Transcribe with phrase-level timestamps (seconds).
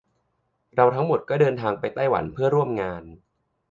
[0.75, 3.03] เราทั้งหมดก็เดินทางไปไต้หวันเพื่อร่วมงาน